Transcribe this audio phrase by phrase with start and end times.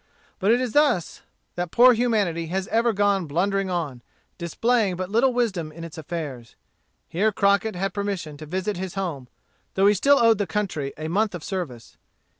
[0.39, 1.21] But it is thus
[1.53, 4.01] that poor humanity has ever gone blundering on,
[4.39, 6.55] displaying but little wisdom in its affairs.
[7.07, 9.27] Here Crockett had permission to visit his home,
[9.75, 11.97] though he still owed the country a month of service.